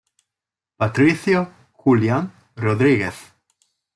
Patricio 0.77 1.47
Julián 1.75 2.31
Rodríguez 2.55 3.15